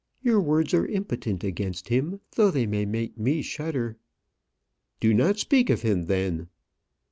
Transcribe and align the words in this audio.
Your 0.23 0.41
words 0.41 0.73
are 0.73 0.87
impotent 0.87 1.43
against 1.43 1.89
him, 1.89 2.21
though 2.35 2.49
they 2.49 2.65
may 2.65 2.85
make 2.85 3.19
me 3.19 3.43
shudder." 3.43 3.97
"Do 4.99 5.13
not 5.13 5.37
speak 5.37 5.69
of 5.69 5.83
him, 5.83 6.07
then." 6.07 6.49